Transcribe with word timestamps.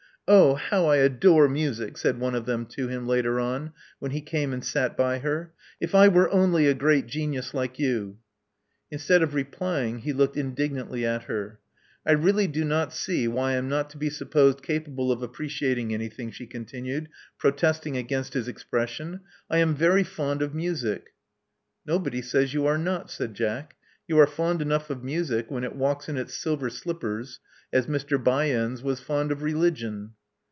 Oh, 0.27 0.55
how 0.55 0.85
I 0.85 0.95
adore 0.95 1.49
music!" 1.49 1.95
saidptone 1.95 2.35
of 2.35 2.45
them 2.45 2.65
to 2.67 2.87
him 2.87 3.05
later 3.05 3.41
on, 3.41 3.73
when 3.99 4.11
he 4.11 4.21
came 4.21 4.53
and 4.53 4.63
sat 4.63 4.95
by 4.95 5.19
her. 5.19 5.51
'*If 5.81 5.93
I 5.93 6.07
were 6.07 6.31
only 6.31 6.67
a 6.67 6.73
great 6.73 7.05
genius 7.05 7.53
like 7.53 7.77
you!" 7.77 8.15
Instead 8.89 9.23
of 9.23 9.33
replying 9.33 9.99
he 9.99 10.13
looked 10.13 10.37
indignantly 10.37 11.05
at 11.05 11.23
her. 11.23 11.59
I 12.05 12.13
r^ly 12.15 12.49
do 12.49 12.63
not 12.63 12.93
see 12.93 13.27
why 13.27 13.49
I 13.51 13.55
am 13.55 13.67
not 13.67 13.89
to 13.89 13.97
be 13.97 14.09
supposed 14.09 14.61
capable 14.61 15.11
of 15.11 15.21
appreciating 15.21 15.93
any 15.93 16.07
thing," 16.07 16.31
she 16.31 16.47
continued, 16.47 17.09
protesting 17.37 17.97
against 17.97 18.33
his 18.33 18.47
expres 18.47 18.89
sion. 18.91 19.19
'*I 19.49 19.57
am 19.57 19.75
very 19.75 20.03
fond 20.05 20.41
of 20.41 20.55
music. 20.55 21.09
"Nobody 21.85 22.21
says 22.21 22.53
you 22.53 22.65
are 22.65 22.77
not," 22.77 23.11
said 23.11 23.33
Jack. 23.33 23.75
You 24.07 24.17
are 24.17 24.27
fond 24.27 24.61
enough 24.61 24.89
of 24.89 25.03
music 25.03 25.51
when 25.51 25.65
it 25.65 25.75
walks 25.75 26.07
in 26.07 26.15
its 26.15 26.33
silver 26.33 26.69
slippers— 26.69 27.41
as 27.73 27.87
Mr. 27.87 28.21
By 28.23 28.47
ends 28.49 28.81
was 28.81 29.01
fond 29.01 29.33
of 29.33 29.43
religion." 29.43 30.11